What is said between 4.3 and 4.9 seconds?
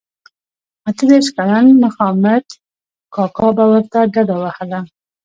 وهله.